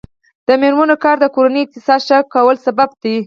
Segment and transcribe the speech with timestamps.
[0.47, 3.15] د میرمنو کار د کورنۍ اقتصاد ښه کولو سبب دی.